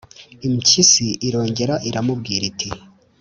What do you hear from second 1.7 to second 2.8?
iramubwira iti:"